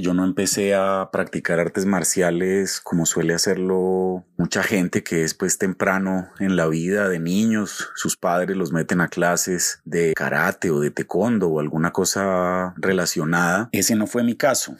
[0.00, 5.58] Yo no empecé a practicar artes marciales como suele hacerlo mucha gente que es pues
[5.58, 7.90] temprano en la vida de niños.
[7.94, 13.68] Sus padres los meten a clases de karate o de taekwondo o alguna cosa relacionada.
[13.72, 14.76] Ese no fue mi caso.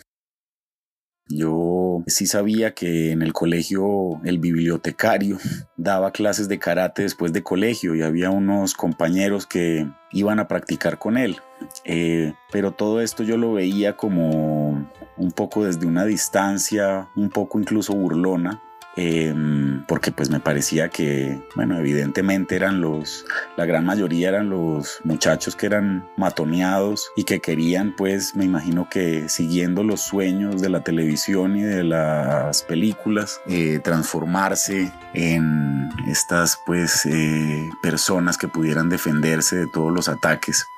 [1.29, 5.39] Yo sí sabía que en el colegio el bibliotecario
[5.77, 10.99] daba clases de karate después de colegio y había unos compañeros que iban a practicar
[10.99, 11.37] con él.
[11.85, 17.59] Eh, pero todo esto yo lo veía como un poco desde una distancia, un poco
[17.59, 18.63] incluso burlona,
[18.99, 23.27] Em, porque pues me parecía que, bueno, evidentemente eran los,
[23.59, 28.89] la gran mayoría eran los muchachos que eran matoneados y que querían pues, me imagino
[28.89, 36.59] que siguiendo los sueños de la televisión y de las películas, eh, transformarse en estas
[36.65, 40.69] pues eh, personas que pudieran defenderse de todos los ataques.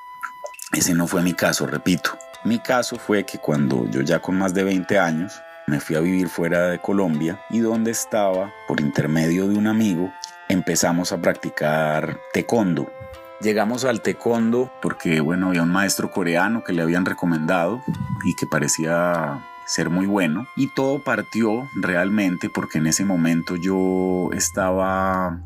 [0.73, 2.17] Ese no fue mi caso, repito.
[2.43, 5.99] Mi caso fue que cuando yo ya con más de 20 años me fui a
[6.01, 10.11] vivir fuera de Colombia y donde estaba, por intermedio de un amigo,
[10.49, 12.91] empezamos a practicar taekwondo.
[13.39, 17.81] Llegamos al taekwondo porque, bueno, había un maestro coreano que le habían recomendado
[18.25, 20.47] y que parecía ser muy bueno.
[20.57, 25.39] Y todo partió realmente porque en ese momento yo estaba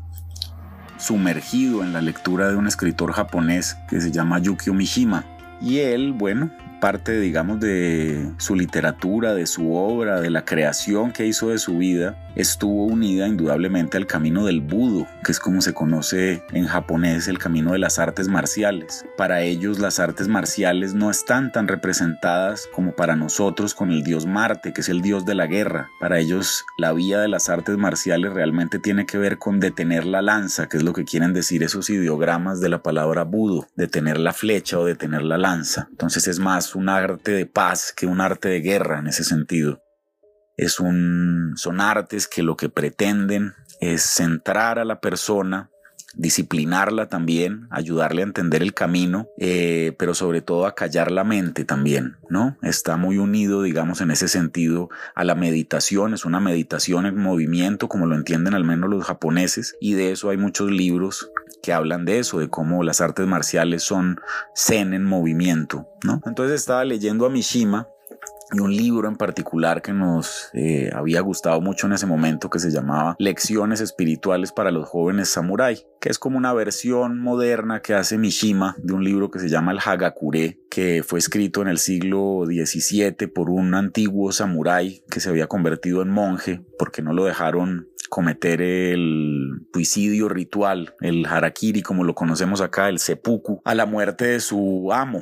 [0.96, 5.24] sumergido en la lectura de un escritor japonés que se llama Yukio Mishima.
[5.60, 6.50] Y él, bueno,
[6.84, 11.78] parte, digamos, de su literatura, de su obra, de la creación que hizo de su
[11.78, 17.26] vida, estuvo unida indudablemente al camino del budo, que es como se conoce en japonés
[17.28, 19.06] el camino de las artes marciales.
[19.16, 24.26] Para ellos las artes marciales no están tan representadas como para nosotros con el dios
[24.26, 25.88] Marte, que es el dios de la guerra.
[26.00, 30.20] Para ellos la vía de las artes marciales realmente tiene que ver con detener la
[30.20, 34.34] lanza, que es lo que quieren decir esos ideogramas de la palabra budo, detener la
[34.34, 35.88] flecha o detener la lanza.
[35.90, 39.82] Entonces es más un arte de paz que un arte de guerra en ese sentido.
[40.56, 45.70] Es un, son artes que lo que pretenden es centrar a la persona,
[46.16, 51.64] disciplinarla también, ayudarle a entender el camino, eh, pero sobre todo a callar la mente
[51.64, 52.56] también, ¿no?
[52.62, 57.88] Está muy unido, digamos, en ese sentido a la meditación, es una meditación en movimiento,
[57.88, 61.30] como lo entienden al menos los japoneses, y de eso hay muchos libros
[61.64, 64.20] que hablan de eso, de cómo las artes marciales son
[64.54, 66.20] zen en movimiento, ¿no?
[66.26, 67.88] Entonces estaba leyendo a Mishima
[68.52, 72.58] y un libro en particular que nos eh, había gustado mucho en ese momento que
[72.58, 77.94] se llamaba Lecciones Espirituales para los Jóvenes Samurai, que es como una versión moderna que
[77.94, 81.78] hace Mishima de un libro que se llama el Hagakure, que fue escrito en el
[81.78, 87.24] siglo XVII por un antiguo samurái que se había convertido en monje porque no lo
[87.24, 93.86] dejaron cometer el suicidio ritual, el harakiri como lo conocemos acá, el seppuku, a la
[93.86, 95.20] muerte de su amo.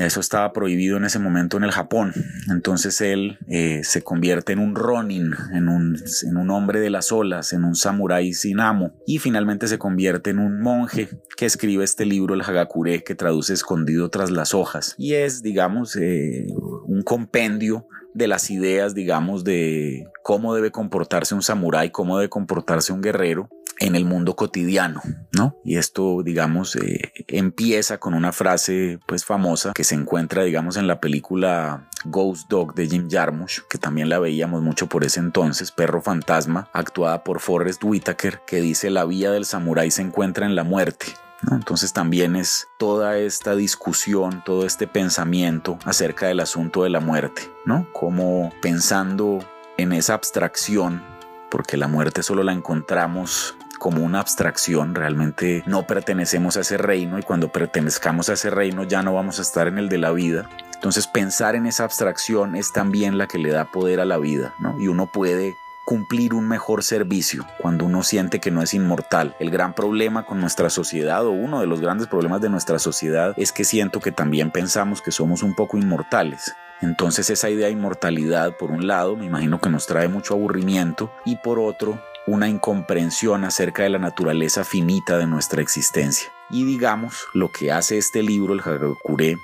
[0.00, 2.12] Eso estaba prohibido en ese momento en el Japón.
[2.50, 5.96] Entonces él eh, se convierte en un ronin, en un,
[6.28, 10.30] en un hombre de las olas, en un samurái sin amo y finalmente se convierte
[10.30, 14.96] en un monje que escribe este libro, el Hagakure, que traduce escondido tras las hojas
[14.98, 16.48] y es, digamos, eh,
[16.86, 22.92] un compendio de las ideas, digamos, de cómo debe comportarse un samurái, cómo debe comportarse
[22.92, 25.00] un guerrero en el mundo cotidiano,
[25.32, 25.56] ¿no?
[25.64, 30.86] Y esto, digamos, eh, empieza con una frase, pues, famosa que se encuentra, digamos, en
[30.86, 35.72] la película Ghost Dog de Jim Jarmusch, que también la veíamos mucho por ese entonces,
[35.72, 40.54] Perro Fantasma, actuada por Forrest Whitaker, que dice la vía del samurái se encuentra en
[40.54, 41.06] la muerte.
[41.50, 47.50] Entonces también es toda esta discusión, todo este pensamiento acerca del asunto de la muerte,
[47.64, 47.86] ¿no?
[47.92, 49.44] Como pensando
[49.76, 51.02] en esa abstracción,
[51.50, 57.18] porque la muerte solo la encontramos como una abstracción, realmente no pertenecemos a ese reino
[57.18, 60.12] y cuando pertenezcamos a ese reino ya no vamos a estar en el de la
[60.12, 60.48] vida.
[60.72, 64.54] Entonces pensar en esa abstracción es también la que le da poder a la vida,
[64.60, 64.80] ¿no?
[64.80, 69.36] Y uno puede cumplir un mejor servicio cuando uno siente que no es inmortal.
[69.40, 73.34] El gran problema con nuestra sociedad o uno de los grandes problemas de nuestra sociedad
[73.36, 76.54] es que siento que también pensamos que somos un poco inmortales.
[76.80, 81.12] Entonces esa idea de inmortalidad por un lado me imagino que nos trae mucho aburrimiento
[81.24, 86.32] y por otro una incomprensión acerca de la naturaleza finita de nuestra existencia.
[86.50, 89.38] Y digamos, lo que hace este libro, el Hagakure,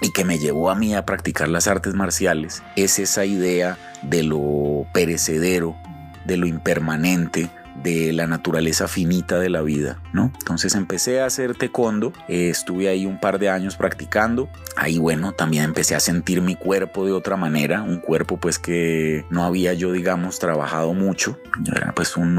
[0.00, 4.22] y que me llevó a mí a practicar las artes marciales es esa idea de
[4.22, 4.38] lo
[4.84, 5.76] perecedero,
[6.24, 7.48] de lo impermanente,
[7.82, 10.32] de la naturaleza finita de la vida, ¿no?
[10.38, 15.32] Entonces empecé a hacer taekwondo, eh, estuve ahí un par de años practicando, ahí bueno,
[15.32, 19.74] también empecé a sentir mi cuerpo de otra manera, un cuerpo pues que no había
[19.74, 22.36] yo digamos trabajado mucho, yo era pues un,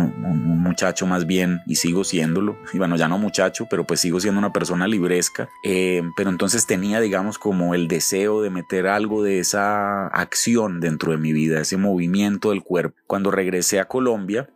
[0.62, 4.40] muchacho más bien y sigo siéndolo, y bueno ya no muchacho, pero pues sigo siendo
[4.40, 9.40] una persona libresca, eh, pero entonces tenía digamos como el deseo de meter algo de
[9.40, 12.96] esa acción dentro de mi vida, ese movimiento del cuerpo.
[13.08, 14.50] Cuando regresé a Colombia,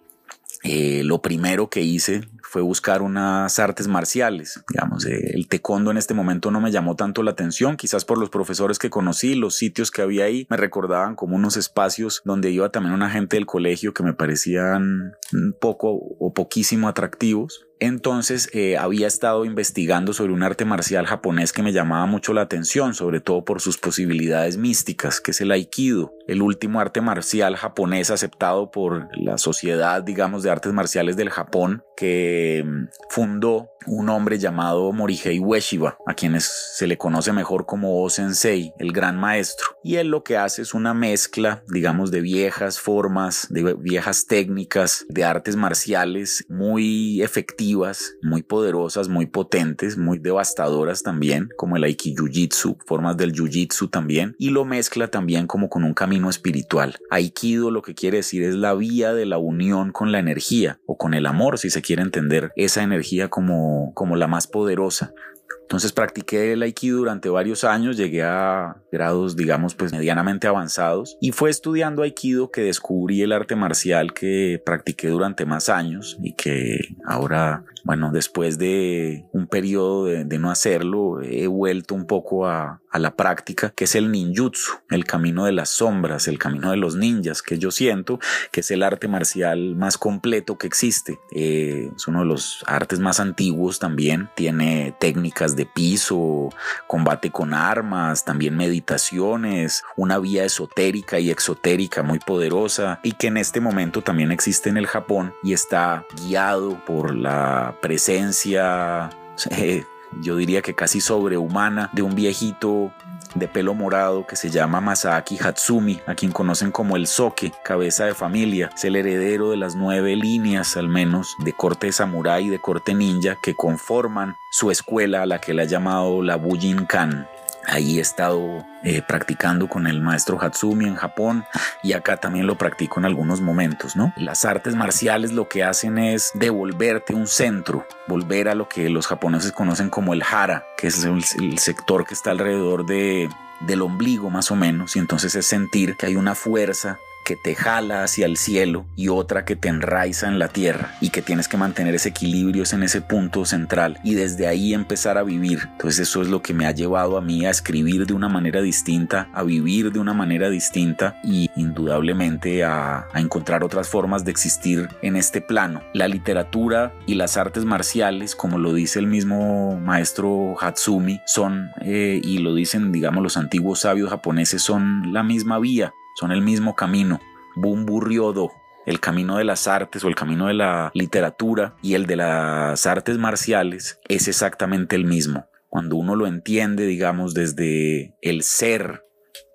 [0.64, 4.64] eh, lo primero que hice fue buscar unas artes marciales.
[4.70, 8.18] Digamos, eh, el taekwondo en este momento no me llamó tanto la atención, quizás por
[8.18, 12.52] los profesores que conocí, los sitios que había ahí, me recordaban como unos espacios donde
[12.52, 15.14] iba también una gente del colegio que me parecían
[15.60, 17.66] poco o poquísimo atractivos.
[17.82, 22.42] Entonces eh, había estado investigando sobre un arte marcial japonés que me llamaba mucho la
[22.42, 27.58] atención, sobre todo por sus posibilidades místicas, que es el aikido, el último arte marcial
[27.58, 34.10] japonés aceptado por la Sociedad, digamos, de Artes Marciales del Japón, que mm, fundó un
[34.10, 39.68] hombre llamado Morihei Ueshiba, a quienes se le conoce mejor como O-sensei, el gran maestro.
[39.84, 45.06] Y él lo que hace es una mezcla, digamos, de viejas formas, de viejas técnicas,
[45.10, 52.78] de artes marciales muy efectivas muy poderosas, muy potentes, muy devastadoras también, como el Aikido-Jitsu,
[52.86, 56.98] formas del Jiu-Jitsu también, y lo mezcla también como con un camino espiritual.
[57.10, 60.98] Aikido lo que quiere decir es la vía de la unión con la energía o
[60.98, 65.14] con el amor, si se quiere entender esa energía como, como la más poderosa.
[65.62, 71.32] Entonces practiqué el Aikido durante varios años, llegué a grados, digamos, pues medianamente avanzados y
[71.32, 76.78] fue estudiando Aikido que descubrí el arte marcial que practiqué durante más años y que
[77.06, 83.16] ahora bueno, después de un periodo de, no hacerlo, he vuelto un poco a, la
[83.16, 87.42] práctica, que es el ninjutsu, el camino de las sombras, el camino de los ninjas,
[87.42, 88.20] que yo siento
[88.52, 91.18] que es el arte marcial más completo que existe.
[91.34, 96.50] Eh, es uno de los artes más antiguos también, tiene técnicas de piso,
[96.88, 103.38] combate con armas, también meditaciones, una vía esotérica y exotérica muy poderosa y que en
[103.38, 109.10] este momento también existe en el Japón y está guiado por la presencia,
[109.52, 109.86] eh,
[110.22, 112.94] yo diría que casi sobrehumana, de un viejito
[113.36, 118.06] de pelo morado que se llama Masaaki Hatsumi, a quien conocen como el Soke, cabeza
[118.06, 118.70] de familia.
[118.76, 122.94] Es el heredero de las nueve líneas, al menos, de corte samurái y de corte
[122.94, 127.28] ninja que conforman su escuela a la que le ha llamado la Bujinkan.
[127.72, 131.46] Ahí he estado eh, practicando con el maestro Hatsumi en Japón
[131.82, 134.12] y acá también lo practico en algunos momentos, ¿no?
[134.18, 139.08] Las artes marciales lo que hacen es devolverte un centro, volver a lo que los
[139.08, 143.30] japoneses conocen como el hara, que es el, el sector que está alrededor de,
[143.62, 147.00] del ombligo más o menos, y entonces es sentir que hay una fuerza
[147.36, 151.22] te jala hacia el cielo y otra que te enraiza en la tierra y que
[151.22, 155.68] tienes que mantener ese equilibrio en ese punto central y desde ahí empezar a vivir.
[155.72, 158.62] Entonces eso es lo que me ha llevado a mí a escribir de una manera
[158.62, 164.90] distinta, a vivir de una manera distinta y indudablemente a, encontrar otras formas de existir
[165.02, 165.82] en este plano.
[165.94, 172.20] La literatura y las artes marciales, como lo dice el mismo maestro Hatsumi, son, eh,
[172.24, 176.76] y lo dicen digamos los antiguos sabios japoneses, son la misma vía son el mismo
[176.76, 177.20] camino.
[177.56, 178.52] Bumburriodo,
[178.86, 182.86] el camino de las artes o el camino de la literatura y el de las
[182.86, 185.46] artes marciales es exactamente el mismo.
[185.70, 189.06] Cuando uno lo entiende, digamos, desde el ser,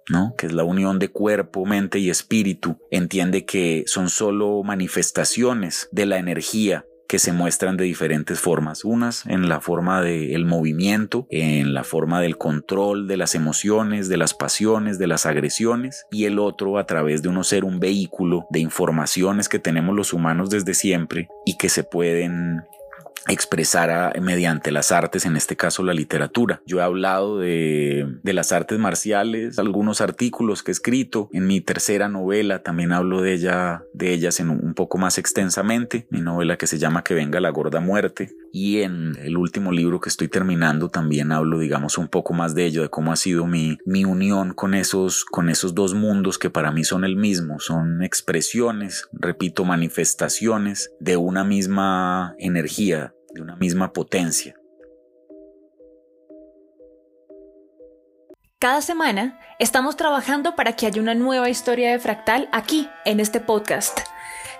[0.09, 0.35] ¿no?
[0.39, 6.07] que es la unión de cuerpo, mente y espíritu, entiende que son solo manifestaciones de
[6.07, 8.85] la energía que se muestran de diferentes formas.
[8.85, 14.17] Unas en la forma del movimiento, en la forma del control de las emociones, de
[14.17, 18.47] las pasiones, de las agresiones, y el otro a través de uno ser un vehículo
[18.51, 22.63] de informaciones que tenemos los humanos desde siempre y que se pueden
[23.29, 26.63] expresara mediante las artes, en este caso la literatura.
[26.67, 31.29] Yo he hablado de, de, las artes marciales, algunos artículos que he escrito.
[31.33, 36.07] En mi tercera novela también hablo de, ella, de ellas en un, poco más extensamente.
[36.11, 38.31] Mi novela que se llama Que venga la gorda muerte.
[38.53, 42.67] Y en el último libro que estoy terminando también hablo, digamos, un poco más de
[42.67, 46.51] ello, de cómo ha sido mi, mi unión con esos, con esos dos mundos que
[46.51, 47.59] para mí son el mismo.
[47.61, 54.57] Son expresiones, repito, manifestaciones de una misma energía de una misma potencia.
[58.59, 63.39] Cada semana estamos trabajando para que haya una nueva historia de Fractal aquí, en este
[63.39, 64.01] podcast.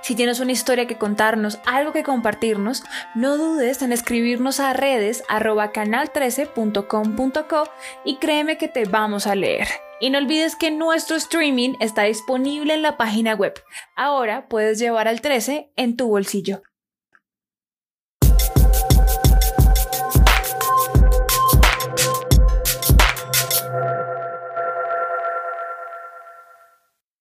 [0.03, 5.25] Si tienes una historia que contarnos, algo que compartirnos, no dudes en escribirnos a redes
[5.29, 7.65] arroba canal13.com.co
[8.05, 9.67] y créeme que te vamos a leer.
[9.99, 13.55] Y no olvides que nuestro streaming está disponible en la página web.
[13.97, 16.61] Ahora puedes llevar al 13 en tu bolsillo.